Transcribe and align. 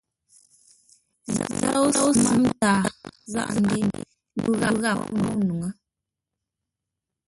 Záp 1.35 1.51
tóusʉ 1.61 2.07
mə̂m-taa, 2.25 2.81
záʼa-ndě 3.33 3.77
ndu 4.37 4.51
ghap 4.59 4.75
poŋə́ 5.09 5.33
nuŋú. 5.47 5.69